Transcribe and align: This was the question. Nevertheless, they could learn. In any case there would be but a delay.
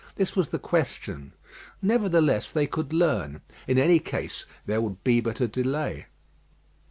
This 0.15 0.35
was 0.35 0.49
the 0.49 0.57
question. 0.57 1.31
Nevertheless, 1.79 2.51
they 2.51 2.65
could 2.65 2.91
learn. 2.91 3.41
In 3.67 3.77
any 3.77 3.99
case 3.99 4.47
there 4.65 4.81
would 4.81 5.03
be 5.03 5.21
but 5.21 5.39
a 5.39 5.47
delay. 5.47 6.07